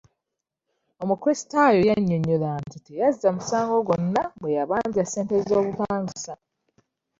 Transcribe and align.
Omukulisitaayo 1.03 1.81
yanyonyola 1.89 2.49
nti 2.63 2.77
teyazza 2.85 3.27
musango 3.35 3.77
gwonna 3.87 4.23
bwe 4.39 4.55
yabanja 4.57 5.03
ssente 5.05 5.35
z'obupangisa. 5.47 6.33